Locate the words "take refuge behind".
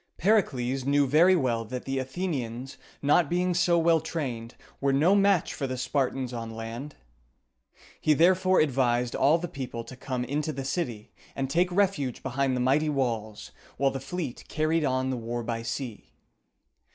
11.51-12.55